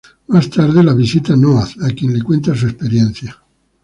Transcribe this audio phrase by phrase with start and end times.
[0.29, 3.37] Más tarde la visita Noah, a quien le cuenta su experiencia.